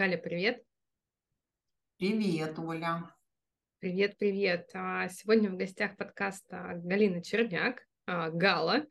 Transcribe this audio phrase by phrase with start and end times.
[0.00, 0.62] Галя, привет.
[1.98, 3.14] Привет, Оля.
[3.80, 4.70] Привет, привет.
[4.72, 8.86] А, сегодня в гостях подкаста Галина Черняк, а, Гала.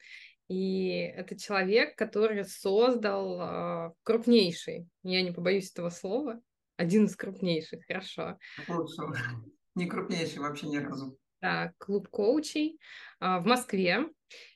[0.49, 6.39] И это человек, который создал а, крупнейший, я не побоюсь этого слова,
[6.77, 8.37] один из крупнейших, хорошо.
[8.67, 9.01] Лучше.
[9.73, 11.17] Не крупнейший вообще ни разу.
[11.41, 12.79] Да, клуб коучей
[13.19, 14.05] в Москве.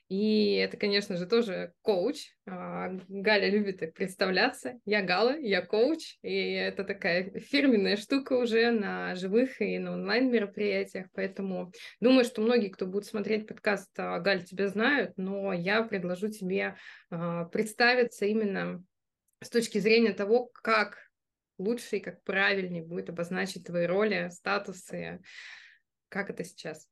[0.09, 2.27] И это, конечно же, тоже коуч.
[2.45, 4.79] А, Галя любит так представляться.
[4.85, 6.17] Я Гала, я коуч.
[6.21, 11.07] И это такая фирменная штука уже на живых и на онлайн-мероприятиях.
[11.13, 16.27] Поэтому думаю, что многие, кто будет смотреть подкаст, а, Галь, тебя знают, но я предложу
[16.27, 16.75] тебе
[17.09, 18.83] представиться именно
[19.41, 20.97] с точки зрения того, как
[21.57, 25.21] лучше и как правильнее будет обозначить твои роли, статусы.
[26.13, 26.87] Как это сейчас?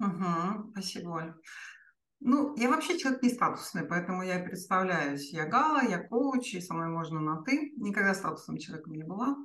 [0.00, 1.34] Угу, спасибо, Оль.
[2.20, 5.30] Ну, я вообще человек не статусный, поэтому я представляюсь.
[5.34, 7.74] Я Гала, я коуч, и со мной можно на «ты».
[7.76, 9.36] Никогда статусным человеком не была.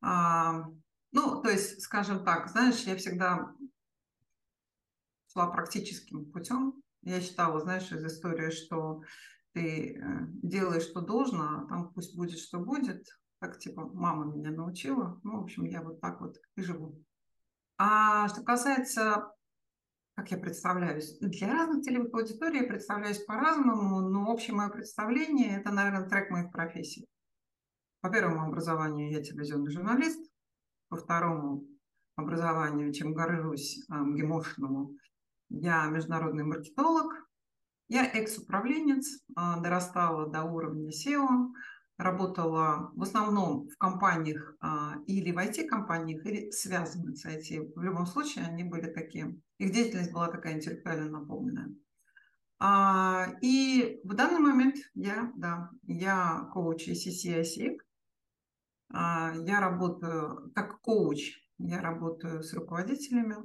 [0.00, 0.66] А,
[1.10, 3.52] ну, то есть, скажем так, знаешь, я всегда
[5.32, 6.80] шла практическим путем.
[7.02, 9.02] Я считала, знаешь, из истории, что
[9.52, 13.04] ты э, делаешь, что должно, а там пусть будет, что будет.
[13.40, 15.20] Так, типа, мама меня научила.
[15.24, 17.04] Ну, в общем, я вот так вот и живу.
[17.78, 19.32] А что касается
[20.16, 21.18] как я представляюсь.
[21.20, 26.50] Для разных целевых аудиторий я представляюсь по-разному, но общее мое представление– это, наверное, трек моих
[26.50, 27.06] профессий.
[28.00, 30.18] По первому образованию я телевизионный журналист,
[30.88, 31.66] по второму
[32.16, 34.92] образованию, чем горжусь, ГИМОшному,
[35.50, 37.12] я международный маркетолог,
[37.88, 41.52] я экс-управленец, а, дорастала до уровня SEO,
[41.98, 47.72] работала в основном в компаниях а, или в IT-компаниях, или связанных с IT.
[47.74, 51.74] В любом случае они были такие, их деятельность была такая интеллектуально наполненная.
[52.58, 57.78] А, и в данный момент я, да, я коуч ECC ICIC.
[58.92, 63.36] А, я работаю как коуч, я работаю с руководителями,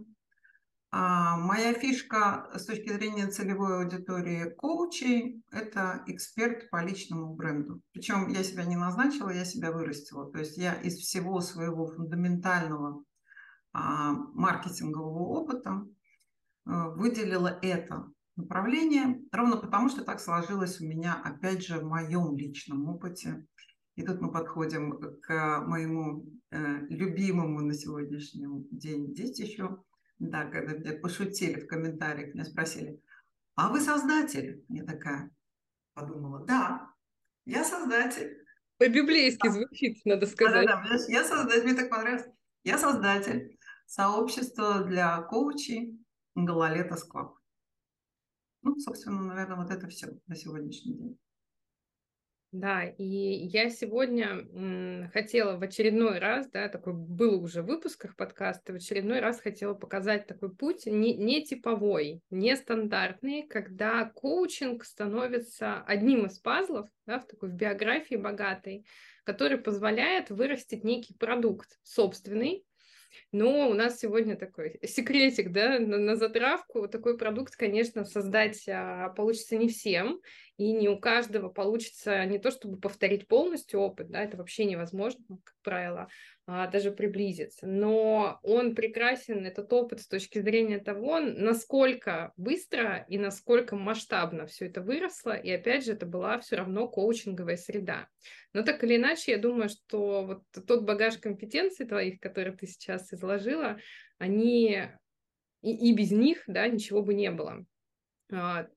[0.92, 7.82] моя фишка с точки зрения целевой аудитории коучей– это эксперт по личному бренду.
[7.94, 10.30] Причем я себя не назначила, я себя вырастила.
[10.32, 13.04] То есть я из всего своего фундаментального
[13.72, 15.88] а, маркетингового опыта
[16.66, 22.36] а, выделила это направление, ровно потому что так сложилось у меня, опять же, в моем
[22.36, 23.46] личном опыте.
[23.96, 29.86] И тут мы подходим к моему э, любимому на сегодняшний день детищу–
[30.30, 33.02] да, когда мне пошутили в комментариях, меня спросили,
[33.56, 34.64] а вы создатель?
[34.70, 35.32] Я такая
[35.94, 36.94] подумала, да,
[37.46, 38.38] я создатель.
[38.78, 40.68] По-библейски звучит, надо сказать.
[40.68, 42.28] Да, да, да, я создатель, мне так понравилось.
[42.64, 46.00] Я создатель сообщества для коучей
[46.36, 47.38] Гололета Склаб.
[48.62, 51.20] Ну, собственно, наверное, вот это все на сегодняшний день.
[52.52, 58.74] Да, и я сегодня хотела в очередной раз, да, такой был уже в выпусках подкаста,
[58.74, 65.82] в очередной раз хотела показать такой путь не, не типовой, не стандартный, когда коучинг становится
[65.84, 68.86] одним из пазлов, да, в такой в биографии богатой,
[69.24, 72.66] который позволяет вырастить некий продукт собственный,
[73.32, 76.88] но у нас сегодня такой секретик, да, на, на затравку.
[76.88, 80.22] Такой продукт, конечно, создать а, получится не всем,
[80.62, 85.24] и не у каждого получится не то, чтобы повторить полностью опыт, да, это вообще невозможно,
[85.44, 86.08] как правило,
[86.46, 87.66] а, даже приблизиться.
[87.66, 94.68] Но он прекрасен, этот опыт, с точки зрения того, насколько быстро и насколько масштабно все
[94.68, 98.08] это выросло, и опять же, это была все равно коучинговая среда.
[98.54, 103.12] Но так или иначе, я думаю, что вот тот багаж компетенций твоих, которые ты сейчас
[103.12, 103.80] изложила,
[104.20, 104.90] они
[105.64, 107.66] и, и без них, да, ничего бы не было.
[108.32, 108.68] А,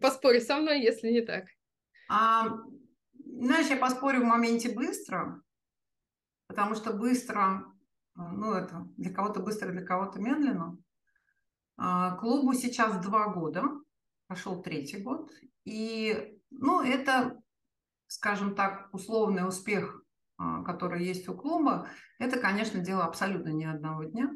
[0.00, 1.44] поспори со мной, если не так.
[2.08, 2.58] А,
[3.24, 5.42] знаешь, я поспорю в моменте быстро,
[6.46, 7.64] потому что быстро,
[8.14, 10.78] ну это для кого-то быстро, для кого-то медленно.
[11.76, 13.64] А, клубу сейчас два года,
[14.26, 15.30] пошел третий год,
[15.64, 17.40] и ну это,
[18.06, 20.02] скажем так, условный успех,
[20.38, 21.88] а, который есть у клуба,
[22.18, 24.30] это, конечно, дело абсолютно не одного дня.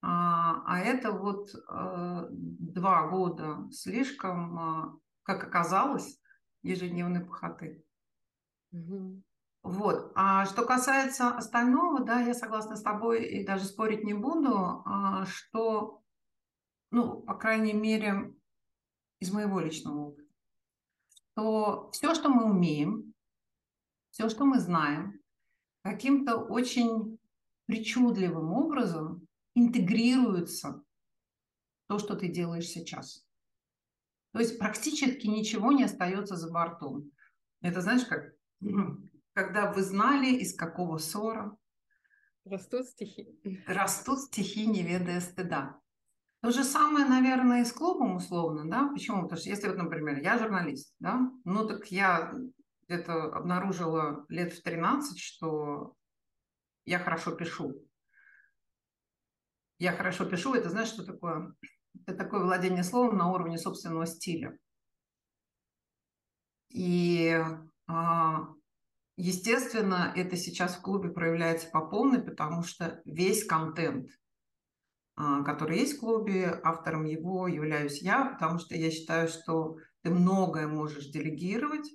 [0.00, 6.20] А, а это вот э, два года слишком, а, как оказалось,
[6.62, 7.84] ежедневной похоты.
[8.72, 9.22] Угу.
[9.62, 10.12] Вот.
[10.14, 15.26] А что касается остального, да, я согласна с тобой и даже спорить не буду, а,
[15.26, 16.02] что,
[16.90, 18.34] ну, по крайней мере,
[19.18, 20.32] из моего личного опыта,
[21.10, 23.14] что все, что мы умеем,
[24.10, 25.20] все, что мы знаем,
[25.82, 27.18] каким-то очень
[27.66, 29.27] причудливым образом
[29.58, 30.82] интегрируется
[31.88, 33.26] то, что ты делаешь сейчас.
[34.32, 37.10] То есть практически ничего не остается за бортом.
[37.60, 38.34] Это знаешь, как,
[39.32, 41.56] когда вы знали, из какого ссора
[42.44, 43.38] растут стихи.
[43.66, 45.80] Растут стихи, не ведая стыда.
[46.40, 48.88] То же самое, наверное, и с клубом условно, да?
[48.88, 49.22] Почему?
[49.22, 52.32] Потому что если вот, например, я журналист, да, ну так я
[52.86, 55.94] где-то обнаружила лет в 13, что
[56.84, 57.74] я хорошо пишу.
[59.78, 61.54] Я хорошо пишу, это знаешь, что такое?
[62.06, 64.58] Это такое владение словом на уровне собственного стиля.
[66.70, 67.40] И,
[67.86, 68.48] а,
[69.16, 74.10] естественно, это сейчас в клубе проявляется по полной, потому что весь контент,
[75.14, 80.10] а, который есть в клубе, автором его являюсь я, потому что я считаю, что ты
[80.10, 81.88] многое можешь делегировать,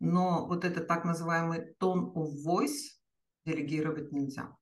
[0.00, 2.98] но вот этот так называемый tone of voice
[3.46, 4.56] делегировать нельзя.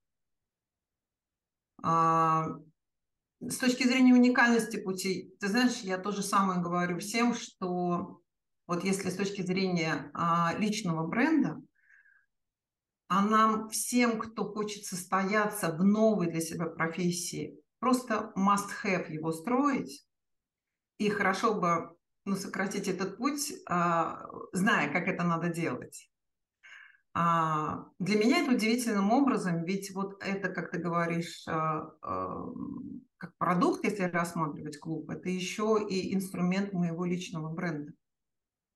[1.82, 2.46] А,
[3.40, 8.22] с точки зрения уникальности пути, ты знаешь, я то же самое говорю всем, что
[8.66, 11.60] вот если с точки зрения а, личного бренда,
[13.08, 19.32] а нам всем, кто хочет состояться в новой для себя профессии, просто must have его
[19.32, 20.04] строить,
[20.98, 26.10] и хорошо бы ну, сократить этот путь, а, зная, как это надо делать.
[27.18, 31.88] А, для меня это удивительным образом, ведь вот это, как ты говоришь, а,
[33.16, 37.94] как продукт, если рассматривать клуб, это еще и инструмент моего личного бренда.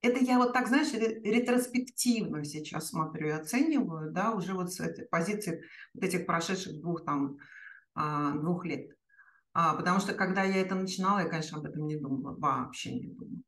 [0.00, 5.04] Это я вот так, знаешь, ретроспективно сейчас смотрю и оцениваю, да, уже вот с этой
[5.04, 7.37] позиции вот этих прошедших двух там
[7.94, 8.88] двух лет.
[9.52, 13.08] А, потому что когда я это начинала, я, конечно, об этом не думала, вообще не
[13.08, 13.42] думала.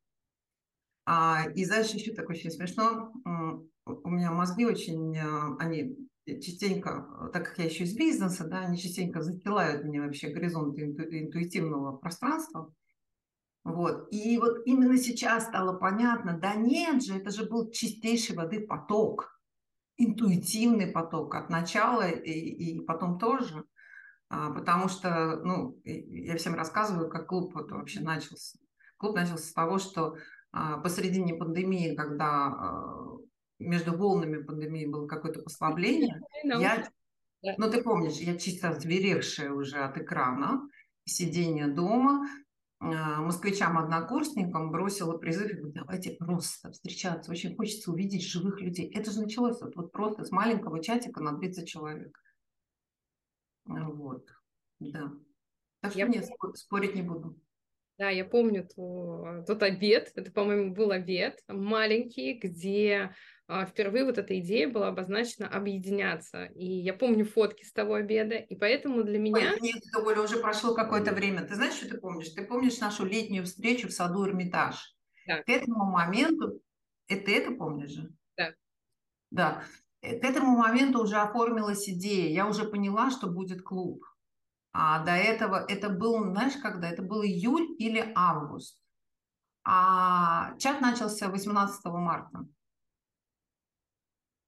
[1.05, 3.13] А, и знаешь, еще так очень смешно,
[3.85, 5.97] у меня мозги очень, а, они
[6.27, 11.03] частенько, так как я еще из бизнеса, да, они частенько застилают мне вообще горизонт инту,
[11.03, 12.73] интуитивного пространства.
[13.65, 14.09] Вот.
[14.11, 19.41] И вот именно сейчас стало понятно, да нет же, это же был чистейшей воды поток,
[19.97, 23.65] интуитивный поток от начала и, и потом тоже.
[24.29, 28.59] А, потому что, ну, я всем рассказываю, как клуб вот вообще начался.
[28.97, 30.17] Клуб начался с того, что
[30.53, 33.07] а, посредине пандемии, когда а,
[33.59, 36.89] между волнами пандемии было какое-то послабление, я,
[37.57, 40.69] ну ты помнишь, я чисто зверевшая уже от экрана,
[41.05, 42.27] сидения дома,
[42.81, 48.91] москвичам-однокурсникам бросила призыв, давайте просто встречаться, очень хочется увидеть живых людей.
[48.93, 52.19] Это же началось вот, вот просто с маленького чатика на 30 человек.
[53.65, 54.27] Вот,
[54.81, 55.13] да.
[55.81, 56.09] Так что я...
[56.09, 57.39] нет, спорить не буду.
[58.03, 63.15] Да, я помню ту, тот обед, это, по-моему, был обед маленький, где
[63.47, 66.47] а, впервые вот эта идея была обозначена объединяться.
[66.47, 69.53] И я помню фотки с того обеда, и поэтому для меня...
[69.53, 71.45] Ой, нет, Оля, уже прошло какое-то время.
[71.47, 72.31] Ты знаешь, что ты помнишь?
[72.31, 74.97] Ты помнишь нашу летнюю встречу в саду Эрмитаж?
[75.29, 75.41] Да.
[75.45, 76.61] К этому моменту...
[77.07, 78.11] Это это помнишь же?
[78.37, 78.53] Да.
[79.31, 79.65] Да.
[80.01, 84.05] Э, к этому моменту уже оформилась идея, я уже поняла, что будет клуб.
[84.73, 86.89] А до этого, это был, знаешь, когда?
[86.89, 88.79] Это был июль или август.
[89.65, 92.47] А чат начался 18 марта.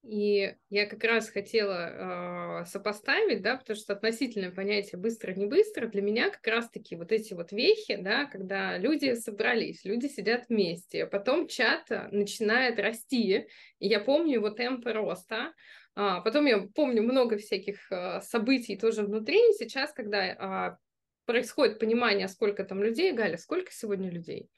[0.06, 6.03] И я как раз хотела э, сопоставить, да, потому что относительное понятие быстро-не быстро для
[6.03, 11.49] меня как раз-таки вот эти вот вехи, да, когда люди собрались, люди сидят вместе, потом
[11.49, 13.49] чат начинает расти,
[13.79, 15.55] и я помню его темпы роста,
[15.96, 20.79] а, потом я помню много всяких а, событий тоже внутри, и сейчас, когда а,
[21.27, 24.51] происходит понимание, сколько там людей, Галя, сколько сегодня людей?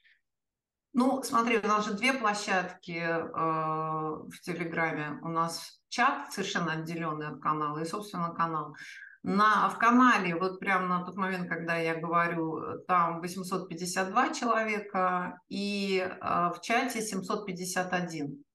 [0.93, 5.21] Ну, смотри, у нас же две площадки э, в Телеграме.
[5.23, 8.75] У нас чат совершенно отделенный от канала и, собственно, канал.
[9.23, 15.99] На, в канале, вот прямо на тот момент, когда я говорю, там 852 человека, и
[15.99, 18.46] э, в чате 751.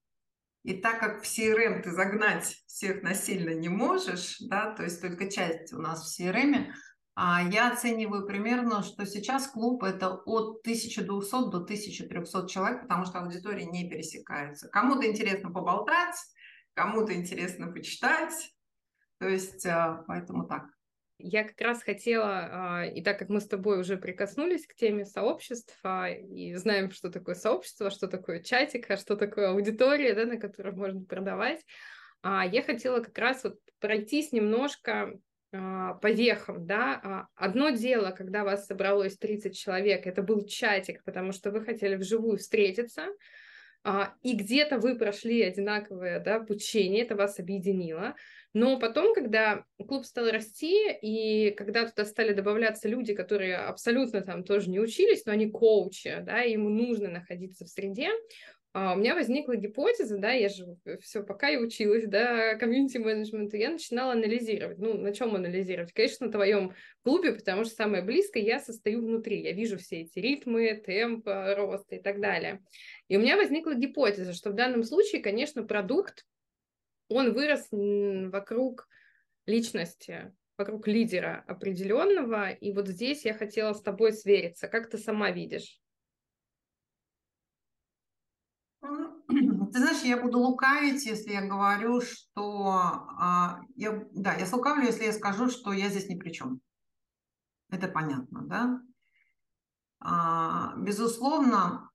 [0.64, 5.30] И так как в CRM ты загнать всех насильно не можешь, да, то есть только
[5.30, 6.72] часть у нас в CRM,
[7.14, 13.18] а я оцениваю примерно, что сейчас клуб это от 1200 до 1300 человек, потому что
[13.18, 14.68] аудитория не пересекается.
[14.68, 16.16] Кому-то интересно поболтать,
[16.74, 18.54] кому-то интересно почитать.
[19.18, 20.64] То есть, а, поэтому так.
[21.22, 25.04] Я как раз хотела, а, и так как мы с тобой уже прикоснулись к теме
[25.04, 30.36] сообщества и знаем, что такое сообщество, что такое чатик, а что такое аудитория, да, на
[30.36, 31.64] которой можно продавать,
[32.24, 35.18] я хотела как раз вот пройтись немножко
[35.54, 41.04] а, по вехам, да, а, одно дело, когда вас собралось 30 человек, это был чатик,
[41.04, 43.08] потому что вы хотели вживую встретиться, а,
[44.22, 48.14] и где-то вы прошли одинаковое да, обучение, это вас объединило.
[48.54, 54.44] Но потом, когда клуб стал расти, и когда туда стали добавляться люди, которые абсолютно там
[54.44, 59.14] тоже не учились, но они коучи, да, ему нужно находиться в среде, а, у меня
[59.14, 60.64] возникла гипотеза, да, я же
[61.02, 64.78] все пока и училась, да, комьюнити-менеджменту, я начинала анализировать.
[64.78, 65.92] Ну, на чем анализировать?
[65.92, 70.18] Конечно, на твоем клубе, потому что самое близкое я состою внутри, я вижу все эти
[70.18, 72.62] ритмы, темп роста и так далее.
[73.08, 76.24] И у меня возникла гипотеза, что в данном случае, конечно, продукт,
[77.08, 78.88] он вырос вокруг
[79.44, 84.66] личности, вокруг лидера определенного, и вот здесь я хотела с тобой свериться.
[84.66, 85.81] Как ты сама видишь?
[89.32, 92.66] Ты знаешь, я буду лукавить, если я говорю, что...
[93.18, 96.60] А, я, да, я слукавлю, если я скажу, что я здесь ни при чем.
[97.70, 98.80] Это понятно, да?
[100.00, 101.90] А, безусловно,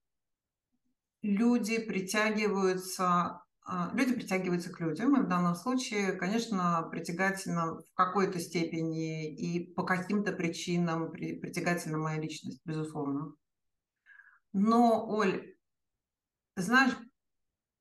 [1.21, 8.39] люди притягиваются а, люди притягиваются к людям, и в данном случае, конечно, притягательна в какой-то
[8.39, 13.33] степени и по каким-то причинам притягательна моя личность, безусловно.
[14.53, 15.53] Но, Оль,
[16.55, 16.93] знаешь,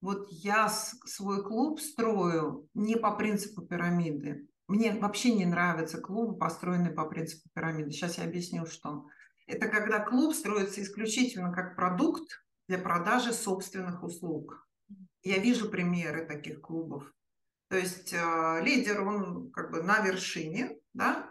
[0.07, 4.47] вот я свой клуб строю не по принципу пирамиды.
[4.69, 7.91] Мне вообще не нравятся клубы, построенные по принципу пирамиды.
[7.91, 9.07] Сейчас я объясню, что.
[9.49, 14.69] Это когда клуб строится исключительно как продукт для продажи собственных услуг.
[15.25, 17.13] Я вижу примеры таких клубов.
[17.69, 21.29] То есть э, лидер, он как бы на вершине, да,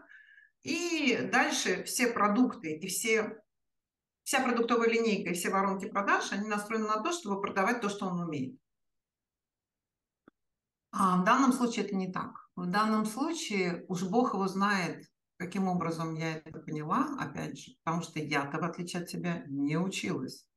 [0.64, 3.42] и дальше все продукты и все
[4.26, 8.08] вся продуктовая линейка и все воронки продаж, они настроены на то, чтобы продавать то, что
[8.08, 8.60] он умеет.
[10.98, 12.32] А в данном случае это не так.
[12.56, 15.06] В данном случае уж Бог его знает,
[15.38, 19.78] каким образом я это поняла, опять же, потому что я-то, в отличие от тебя, не
[19.78, 20.48] училась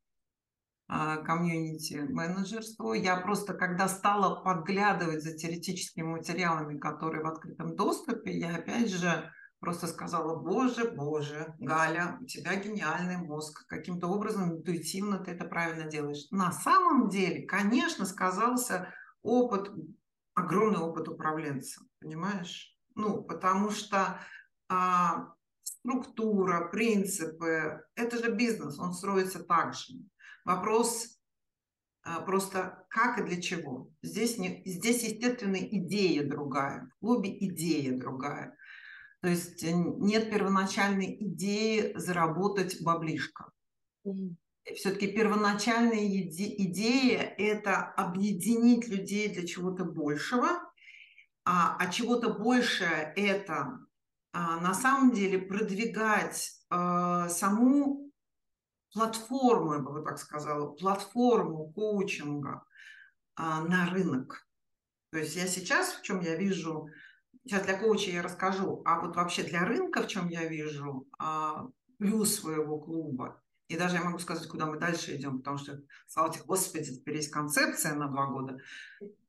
[0.86, 2.92] а, комьюнити-менеджерству.
[2.92, 9.32] Я просто, когда стала подглядывать за теоретическими материалами, которые в открытом доступе, я опять же
[9.58, 15.90] просто сказала, боже, боже, Галя, у тебя гениальный мозг, каким-то образом интуитивно ты это правильно
[15.90, 16.28] делаешь.
[16.30, 19.70] На самом деле, конечно, сказался опыт,
[20.38, 22.76] огромный опыт управленца, понимаешь?
[22.94, 24.20] Ну, потому что
[24.68, 29.94] а, структура, принципы, это же бизнес, он строится так же.
[30.44, 31.18] Вопрос
[32.02, 33.90] а, просто как и для чего.
[34.02, 38.56] Здесь, не, здесь, естественно, идея другая, в клубе идея другая.
[39.20, 43.50] То есть э, нет первоначальной идеи заработать баблишко.
[44.06, 44.36] Mm-hmm.
[44.74, 50.48] Все-таки первоначальная иде- идея– это объединить людей для чего-то большего,
[51.44, 53.78] а, а чего-то большее– это
[54.32, 58.10] а, на самом деле продвигать а, саму
[58.92, 62.64] платформу, я бы так сказала, платформу коучинга
[63.36, 64.46] а, на рынок.
[65.10, 66.88] То есть я сейчас, в чем я вижу
[67.48, 71.66] Сейчас для коуча я расскажу, а вот вообще для рынка, в чем я вижу а,
[71.96, 76.32] плюс своего клуба, и даже я могу сказать, куда мы дальше идем, потому что, слава
[76.32, 78.58] тебе, Господи, теперь есть концепция на два года.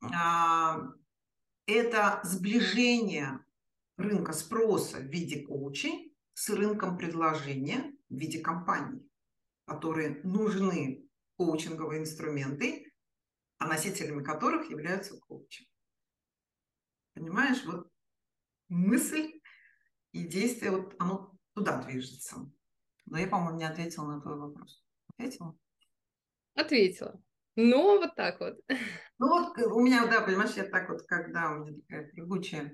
[0.00, 0.80] А,
[1.66, 3.44] это сближение
[3.96, 9.06] рынка спроса в виде коучей с рынком предложения в виде компаний,
[9.66, 11.06] которые нужны
[11.36, 12.90] коучинговые инструменты,
[13.58, 15.68] а носителями которых являются коучи.
[17.12, 17.92] Понимаешь, вот
[18.68, 19.40] мысль
[20.12, 22.50] и действие, вот оно туда движется.
[23.10, 24.82] Но я, по-моему, не ответила на твой вопрос.
[25.12, 25.56] Ответила?
[26.54, 27.20] Ответила.
[27.56, 28.58] Ну, вот так вот.
[29.18, 32.72] Ну, вот у меня, да, понимаешь, я так вот, когда у меня такая прыгучая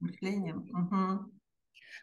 [0.00, 0.54] мышление.
[0.54, 1.30] Угу.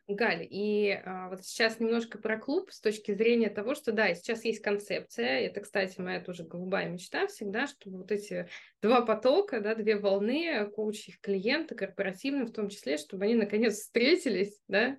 [0.08, 4.46] Галь, и а, вот сейчас немножко про клуб с точки зрения того, что да, сейчас
[4.46, 8.48] есть концепция, это, кстати, моя тоже голубая мечта всегда, чтобы вот эти
[8.84, 13.76] два потока, да, две волны, коучи их клиенты, корпоративные в том числе, чтобы они наконец
[13.76, 14.98] встретились, да,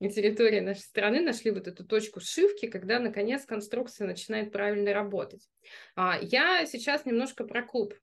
[0.00, 5.46] на территории нашей страны нашли вот эту точку сшивки, когда наконец конструкция начинает правильно работать.
[5.94, 7.94] А, я сейчас немножко про клуб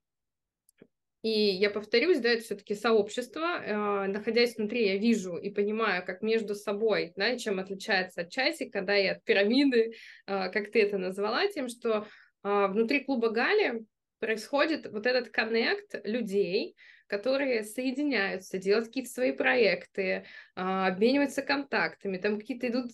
[1.22, 3.60] и я повторюсь, да, это все-таки сообщество.
[3.60, 8.82] Э, находясь внутри, я вижу и понимаю, как между собой, да, чем отличается от часика,
[8.82, 9.94] да, и от пирамиды,
[10.26, 12.06] э, как ты это назвала, тем, что
[12.44, 13.84] внутри клуба Гали
[14.20, 16.76] происходит вот этот коннект людей,
[17.08, 20.24] которые соединяются, делают какие-то свои проекты,
[20.54, 22.92] обмениваются контактами, там какие-то идут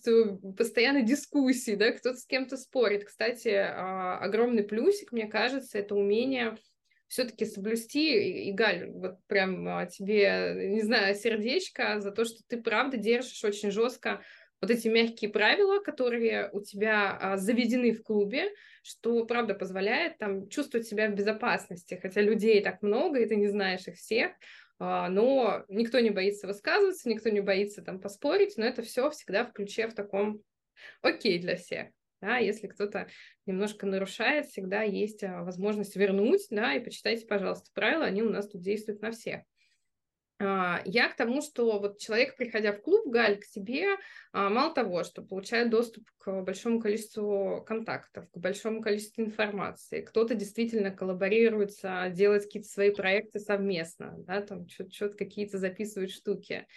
[0.57, 3.05] постоянно дискуссии, да, кто-то с кем-то спорит.
[3.05, 6.57] Кстати, огромный плюсик, мне кажется, это умение
[7.07, 12.61] все-таки соблюсти, и, Галь, вот прям а, тебе, не знаю, сердечко за то, что ты
[12.61, 14.21] правда держишь очень жестко
[14.61, 18.49] вот эти мягкие правила, которые у тебя а, заведены в клубе,
[18.83, 23.47] что, правда, позволяет там чувствовать себя в безопасности, хотя людей так много, и ты не
[23.47, 24.31] знаешь их всех,
[24.79, 29.45] а, но никто не боится высказываться, никто не боится там поспорить, но это все всегда
[29.45, 30.41] в ключе в таком
[31.01, 31.87] окей для всех.
[32.21, 33.07] Да, если кто-то
[33.45, 38.47] немножко нарушает, всегда есть а, возможность вернуть, да, и почитайте, пожалуйста, правила, они у нас
[38.49, 39.41] тут действуют на всех.
[40.37, 43.95] А, я к тому, что вот человек, приходя в клуб, Галь, к тебе,
[44.33, 50.35] а, мало того, что получает доступ к большому количеству контактов, к большому количеству информации, кто-то
[50.35, 56.67] действительно коллаборируется, делает какие-то свои проекты совместно, да, там что-то какие-то записывает штуки.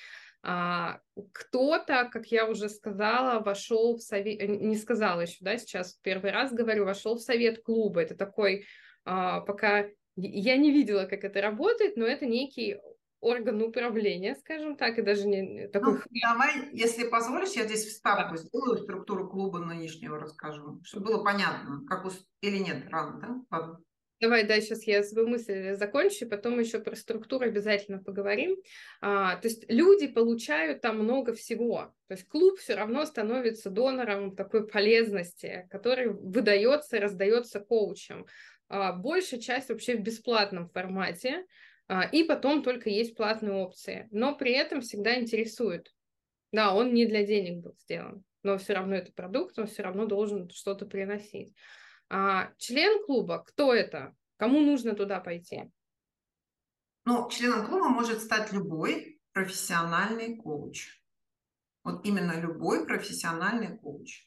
[0.45, 1.01] А,
[1.33, 6.53] кто-то, как я уже сказала, вошел в совет, не сказала еще, да, сейчас первый раз
[6.53, 8.03] говорю, вошел в совет клуба.
[8.03, 8.67] Это такой,
[9.03, 12.77] пока я не видела, как это работает, но это некий
[13.21, 15.95] орган управления, скажем так, и даже не такой...
[15.95, 18.43] Ну, давай, если позволишь, я здесь вставку да.
[18.43, 22.11] сделаю, структуру клуба нынешнего расскажу, чтобы было понятно, как у...
[22.41, 23.57] или нет, рано, да?
[23.57, 23.81] Ладно.
[24.21, 28.57] Давай, да, сейчас я свою мысль закончу, и потом еще про структуру обязательно поговорим.
[29.01, 31.95] А, то есть люди получают там много всего.
[32.09, 38.27] То есть клуб все равно становится донором такой полезности, который выдается, раздается коучем.
[38.69, 41.45] А, большая часть вообще в бесплатном формате.
[41.89, 44.09] А, и потом только есть платные опции.
[44.11, 45.93] Но при этом всегда интересует.
[46.53, 50.07] Да, он не для денег был сделан, но все равно это продукт, он все равно
[50.07, 51.55] должен что-то приносить.
[52.09, 54.15] А член клуба, кто это?
[54.37, 55.71] Кому нужно туда пойти?
[57.05, 61.03] Ну, членом клуба может стать любой профессиональный коуч.
[61.83, 64.27] Вот именно любой профессиональный коуч.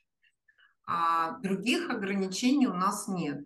[0.86, 3.46] А других ограничений у нас нет.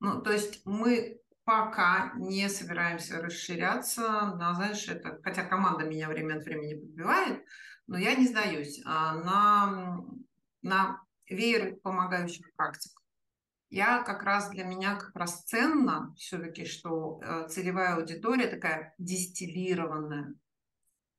[0.00, 4.34] Ну, то есть мы пока не собираемся расширяться.
[4.38, 7.44] Да, знаешь, это, хотя команда меня время от времени подбивает,
[7.86, 10.04] но я не сдаюсь а, на,
[10.62, 12.92] на веер помогающих практик.
[13.70, 20.34] Я как раз для меня как раз ценно все-таки, что э, целевая аудитория такая дистиллированная.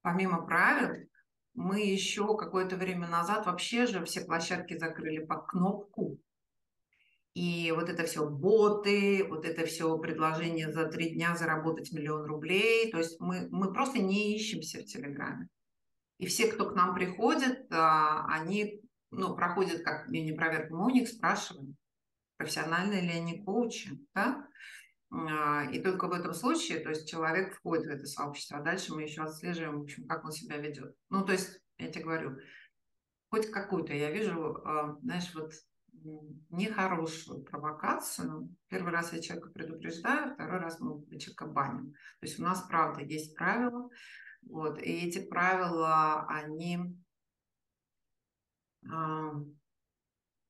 [0.04, 1.10] Помимо правил,
[1.56, 6.20] мы еще какое-то время назад вообще же все площадки закрыли под кнопку.
[7.34, 12.92] И вот это все боты, вот это все предложение за три дня заработать миллион рублей.
[12.92, 15.50] То есть мы, мы просто не ищемся в Телеграме.
[16.20, 20.76] И все, кто к нам приходит, а, они ну, проходят как мини-проверку.
[20.76, 21.76] Мы у них спрашиваем,
[22.38, 23.98] профессиональные ли они коучи.
[24.14, 24.48] Да?
[25.12, 28.94] А, и только в этом случае, то есть человек входит в это сообщество, а дальше
[28.94, 30.96] мы еще отслеживаем, в общем, как он себя ведет.
[31.10, 32.38] Ну, то есть, я тебе говорю,
[33.30, 35.52] хоть какую-то я вижу, а, знаешь, вот
[36.50, 38.54] нехорошую провокацию.
[38.68, 41.94] Первый раз я человека предупреждаю, второй раз мы человека баним.
[42.20, 43.90] То есть у нас, правда, есть правила,
[44.42, 46.98] вот, и эти правила, они,
[48.90, 49.34] а,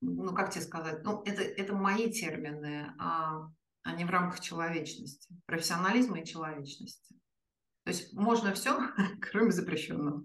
[0.01, 3.49] ну, как тебе сказать, ну, это, это мои термины, а,
[3.83, 7.15] они в рамках человечности, профессионализма и человечности.
[7.83, 8.79] То есть можно все,
[9.21, 10.23] кроме запрещенного.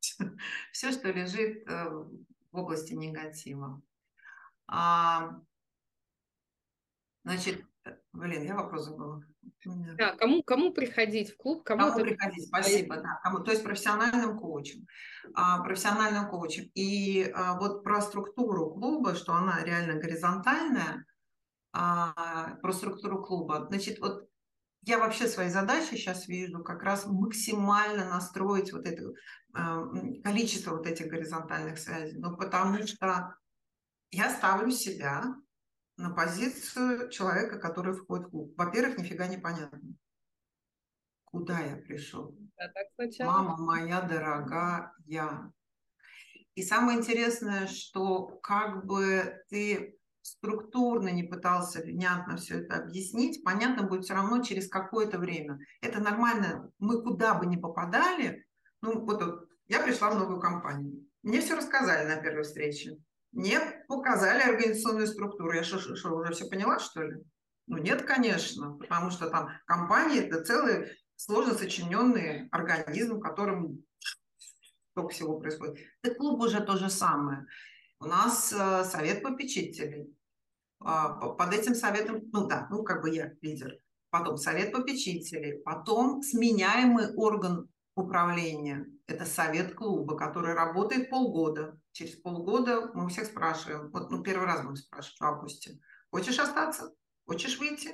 [0.72, 3.82] Все, что лежит э, в области негатива.
[4.74, 5.38] А,
[7.24, 7.62] значит,
[8.14, 9.22] блин, я вопрос забыла.
[9.98, 11.62] Да, кому, кому приходить в клуб?
[11.62, 12.96] Кому, кому приходить, спасибо.
[12.96, 14.86] Да, кому, то есть профессиональным коучем.
[15.34, 16.70] А, профессиональным коучем.
[16.74, 21.04] И а, вот про структуру клуба, что она реально горизонтальная,
[21.74, 23.66] а, про структуру клуба.
[23.68, 24.26] Значит, вот
[24.80, 29.12] я вообще свои задачи сейчас вижу как раз максимально настроить вот это
[29.54, 32.18] э, количество вот этих горизонтальных связей.
[32.18, 33.36] Ну, потому что
[34.12, 35.24] я ставлю себя
[35.96, 38.54] на позицию человека, который входит в клуб.
[38.56, 39.94] Во-первых, нифига не понятно,
[41.24, 42.36] куда я пришел.
[42.56, 42.88] Да, так
[43.20, 44.92] Мама моя дорогая.
[46.54, 53.84] И самое интересное, что как бы ты структурно не пытался внятно все это объяснить, понятно
[53.84, 55.58] будет все равно через какое-то время.
[55.80, 56.70] Это нормально.
[56.78, 58.46] Мы куда бы ни попадали,
[58.82, 61.08] ну вот, вот я пришла в новую компанию.
[61.22, 62.98] Мне все рассказали на первой встрече.
[63.32, 65.52] Мне показали организационную структуру.
[65.52, 67.16] Я что, уже все поняла, что ли?
[67.66, 73.82] Ну, нет, конечно, потому что там компания– это целый сложно сочиненный организм, в котором
[74.90, 75.78] столько всего происходит.
[76.02, 77.46] И клуб уже то же самое.
[78.00, 80.14] У нас э, совет попечителей.
[80.84, 83.78] Э, под этим советом, ну да, ну как бы я лидер.
[84.10, 88.86] Потом совет попечителей, потом сменяемый орган управления.
[89.06, 91.80] Это совет клуба, который работает полгода.
[91.92, 95.78] Через полгода мы у всех спрашиваем, вот ну, первый раз будем спрашивать в августе,
[96.10, 96.94] хочешь остаться,
[97.26, 97.90] хочешь выйти,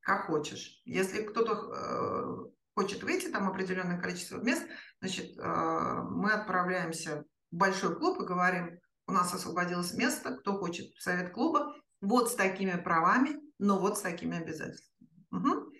[0.00, 0.82] как хочешь.
[0.84, 4.66] Если кто-то э, хочет выйти, там определенное количество мест,
[5.00, 10.94] значит, э, мы отправляемся в большой клуб и говорим, у нас освободилось место, кто хочет
[10.94, 15.10] в совет клуба, вот с такими правами, но вот с такими обязательствами.
[15.30, 15.72] Угу.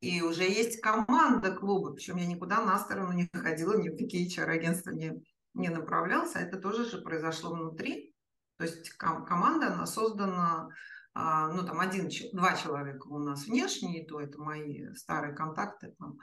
[0.00, 4.28] И уже есть команда клуба, причем я никуда на сторону не ходила, ни в какие
[4.28, 5.12] HR-агентства не,
[5.56, 6.38] не направлялся.
[6.38, 8.14] Это тоже же произошло внутри.
[8.58, 10.68] То есть команда, она создана,
[11.14, 16.18] а, ну, там, один, два человека у нас внешние, то это мои старые контакты, там,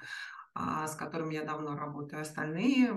[0.53, 2.21] а, с которыми я давно работаю.
[2.21, 2.93] Остальные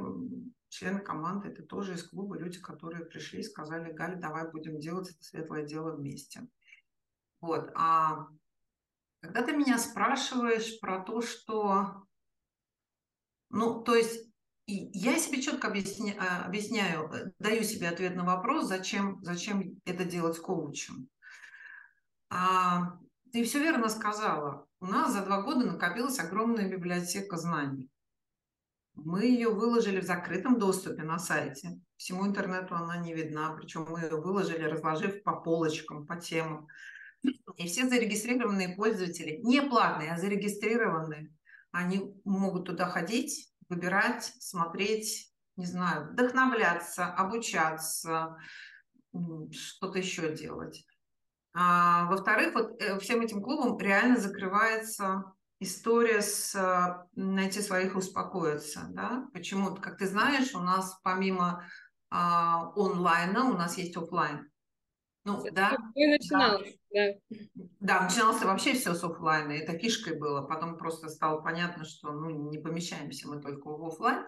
[0.68, 5.10] члены команды, это тоже из клуба люди, которые пришли и сказали, Галя, давай будем делать
[5.10, 6.46] это светлое дело вместе.
[7.40, 7.70] Вот.
[7.74, 8.26] А
[9.20, 12.06] когда ты меня спрашиваешь про то, что...
[13.48, 14.25] Ну, то есть
[14.66, 20.04] я себе четко объясня, а, объясняю, э, даю себе ответ на вопрос, зачем, зачем это
[20.04, 21.08] делать коучем.
[22.30, 22.98] А,
[23.32, 24.66] ты все верно сказала.
[24.80, 27.90] У нас за два года накопилась огромная библиотека знаний.
[28.94, 31.78] Мы ее выложили в закрытом доступе на сайте.
[31.96, 36.66] Всему интернету она не видна, причем мы ее выложили, разложив по полочкам, по темам.
[37.56, 41.32] И все зарегистрированные пользователи, не платные, а зарегистрированные,
[41.72, 48.36] они могут туда ходить, выбирать, смотреть, не знаю, вдохновляться, обучаться,
[49.50, 50.84] что-то еще делать.
[51.54, 55.24] А, во-вторых, вот э, всем этим клубам реально закрывается
[55.58, 58.86] история с а, найти своих успокоиться.
[58.90, 59.26] Да?
[59.32, 59.74] Почему?
[59.76, 61.64] Как ты знаешь, у нас помимо
[62.10, 64.50] а, онлайна у нас есть офлайн.
[65.26, 65.76] Ну, да.
[65.96, 67.08] И начиналось, да.
[67.30, 67.36] да.
[67.80, 69.50] Да, начиналось вообще все с офлайна.
[69.52, 70.42] Это фишкой было.
[70.42, 74.24] Потом просто стало понятно, что ну, не помещаемся мы только в офлайн.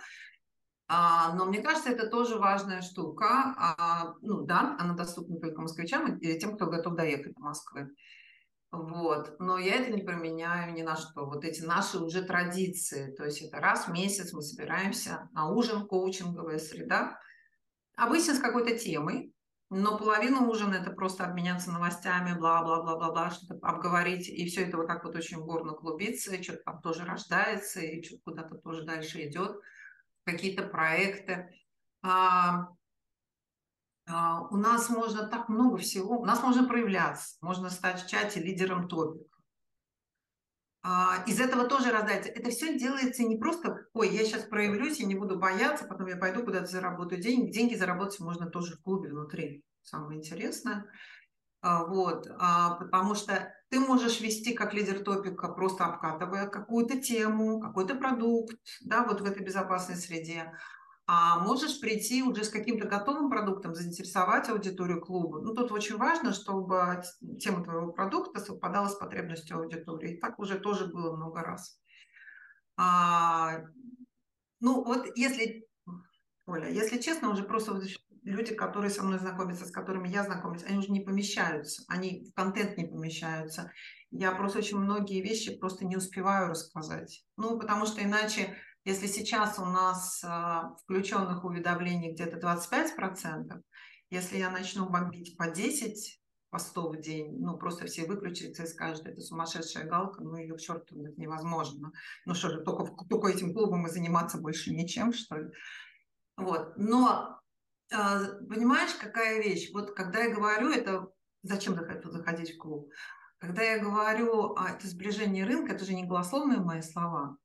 [0.88, 3.54] А, но мне кажется, это тоже важная штука.
[3.56, 7.90] А, ну да, она доступна только москвичам и тем, кто готов доехать до Москвы.
[8.72, 9.38] Вот.
[9.38, 11.26] Но я это не применяю ни на что.
[11.26, 13.14] Вот эти наши уже традиции.
[13.14, 17.20] То есть это раз в месяц мы собираемся на ужин, коучинговая среда.
[17.94, 19.32] Обычно с какой-то темой.
[19.70, 25.04] Но половина ужина это просто обменяться новостями, бла-бла-бла-бла-бла, что-то обговорить, и все это вот так
[25.04, 29.60] вот очень бурно клубится, и что-то там тоже рождается, и что-то куда-то тоже дальше идет,
[30.24, 31.50] какие-то проекты.
[32.00, 32.68] А,
[34.06, 38.40] а, у нас можно так много всего, у нас можно проявляться, можно стать в чате
[38.40, 39.37] лидером топика.
[40.90, 42.30] А, из этого тоже раздается.
[42.30, 46.16] Это все делается не просто, ой, я сейчас проявлюсь, я не буду бояться, потом я
[46.16, 47.52] пойду куда-то заработаю деньги.
[47.52, 49.64] Деньги заработать можно тоже в клубе внутри.
[49.82, 50.86] Самое интересное.
[51.60, 57.60] А, вот, а, потому что ты можешь вести как лидер топика, просто обкатывая какую-то тему,
[57.60, 60.54] какой-то продукт, да, вот в этой безопасной среде
[61.10, 65.40] а можешь прийти уже с каким-то готовым продуктом, заинтересовать аудиторию клуба.
[65.40, 67.02] Ну, тут очень важно, чтобы
[67.40, 70.12] тема твоего продукта совпадала с потребностью аудитории.
[70.12, 71.80] И так уже тоже было много раз.
[72.76, 73.62] А,
[74.60, 75.66] ну, вот если,
[76.44, 77.80] Оля, если честно, уже просто
[78.22, 82.34] люди, которые со мной знакомятся, с которыми я знакомлюсь, они уже не помещаются, они в
[82.34, 83.72] контент не помещаются.
[84.10, 87.24] Я просто очень многие вещи просто не успеваю рассказать.
[87.38, 93.60] Ну, потому что иначе если сейчас у нас а, включенных уведомлений где-то 25%,
[94.08, 99.06] если я начну бомбить по 10 постов в день, ну, просто все выключатся и скажут,
[99.06, 101.92] это сумасшедшая галка, ну, ее к черту, это невозможно.
[102.24, 105.50] Ну, что же, только, только этим клубом и заниматься больше ничем, что ли?
[106.38, 107.38] Вот, но
[107.92, 109.70] а, понимаешь, какая вещь?
[109.74, 111.08] Вот когда я говорю, это
[111.42, 112.90] зачем заходить в клуб?
[113.36, 117.36] Когда я говорю, а это сближение рынка, это же не голословные мои слова.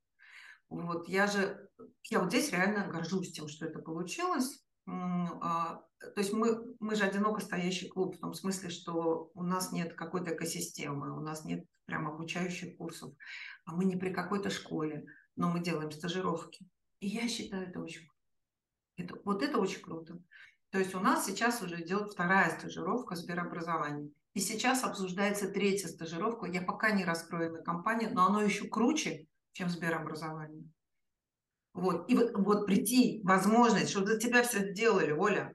[0.68, 1.68] Вот я же,
[2.10, 4.64] я вот здесь реально горжусь тем, что это получилось.
[4.86, 9.72] А, то есть мы, мы же одиноко стоящий клуб в том смысле, что у нас
[9.72, 13.14] нет какой-то экосистемы, у нас нет прям обучающих курсов,
[13.64, 16.66] а мы не при какой-то школе, но мы делаем стажировки.
[17.00, 18.08] И я считаю это очень
[18.96, 20.18] это, вот это очень круто.
[20.70, 24.10] То есть у нас сейчас уже идет вторая стажировка Сберобразования.
[24.34, 26.46] И сейчас обсуждается третья стажировка.
[26.46, 30.68] Я пока не раскрою на компанию, но оно еще круче, чем Сберобразование.
[31.72, 32.08] Вот.
[32.10, 35.54] И вот, вот прийти, возможность, что за тебя все сделали, Оля,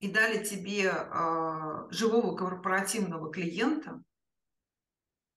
[0.00, 4.02] и дали тебе э, живого корпоративного клиента,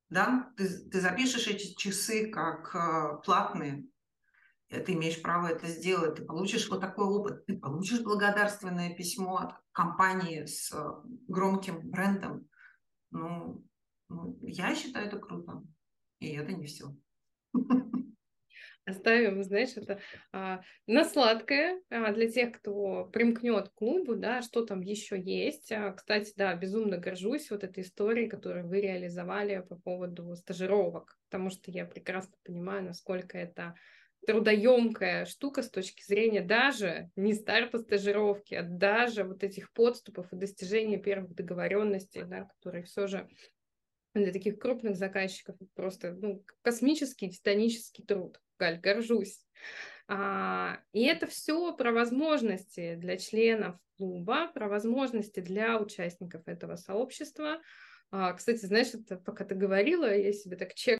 [0.09, 3.85] да, ты, ты запишешь эти часы как э, платные,
[4.69, 9.53] ты имеешь право это сделать, ты получишь вот такой опыт, ты получишь благодарственное письмо от
[9.71, 10.91] компании с э,
[11.27, 12.47] громким брендом.
[13.09, 13.65] Ну,
[14.09, 15.63] ну, я считаю это круто.
[16.19, 16.95] И это не все.
[18.91, 19.99] Оставим, знаешь, это
[20.33, 25.71] а, на сладкое а, для тех, кто примкнет к клубу, да, что там еще есть.
[25.71, 31.49] А, кстати, да, безумно горжусь вот этой историей, которую вы реализовали по поводу стажировок, потому
[31.49, 33.75] что я прекрасно понимаю, насколько это
[34.27, 40.35] трудоемкая штука с точки зрения даже не старта стажировки, а даже вот этих подступов и
[40.35, 43.27] достижения первых договоренностей, да, которые все же
[44.13, 48.39] для таких крупных заказчиков просто ну, космический, титанический труд.
[48.61, 49.47] Галь, горжусь.
[50.07, 57.61] А, и это все про возможности для членов клуба, про возможности для участников этого сообщества.
[58.11, 60.89] А, кстати, знаешь, это, пока ты говорила, я себе так чек